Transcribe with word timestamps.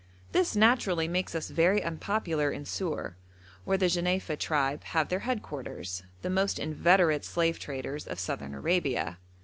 This 0.31 0.55
naturally 0.55 1.07
makes 1.07 1.35
us 1.35 1.51
very 1.51 1.83
unpopular 1.83 2.49
in 2.49 2.65
Sur, 2.65 3.15
where 3.65 3.77
the 3.77 3.85
Jenefa 3.87 4.35
tribe 4.35 4.83
have 4.83 5.09
their 5.09 5.19
head 5.19 5.43
quarters, 5.43 6.01
the 6.23 6.29
most 6.31 6.57
inveterate 6.57 7.23
slave 7.23 7.59
traders 7.59 8.07
of 8.07 8.17
Southern 8.19 8.55
Arabia. 8.55 9.19